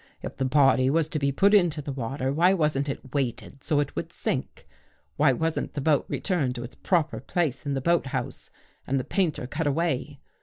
If 0.23 0.37
the 0.37 0.45
body 0.45 0.89
was 0.89 1.07
to 1.09 1.19
be 1.19 1.31
put 1.31 1.53
into 1.53 1.79
the 1.79 1.91
water, 1.91 2.33
why 2.33 2.55
wasn't 2.55 2.89
it 2.89 3.13
weighted 3.13 3.63
so 3.63 3.79
it 3.79 3.95
would 3.95 4.11
sink? 4.11 4.67
Why 5.15 5.31
wasn't 5.31 5.75
the 5.75 5.79
boat 5.81 6.05
returned 6.07 6.55
to 6.55 6.63
its 6.63 6.73
proper 6.73 7.19
place 7.19 7.67
in 7.67 7.75
the 7.75 7.81
boathouse 7.81 8.49
and 8.87 8.99
the 8.99 9.03
painter 9.03 9.45
cut 9.45 9.67
away? 9.67 10.19